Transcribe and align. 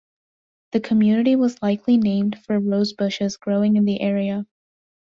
The 0.71 0.79
community 0.79 1.35
was 1.35 1.61
likely 1.61 1.97
named 1.97 2.39
for 2.43 2.57
rose 2.59 2.91
bushes 2.91 3.37
growing 3.37 3.75
in 3.75 3.85
the 3.85 4.01
area. 4.01 4.47